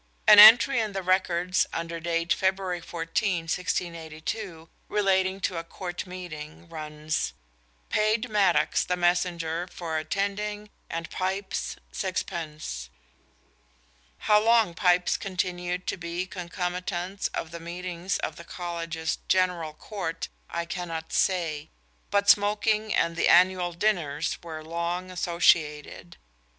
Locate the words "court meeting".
5.63-6.67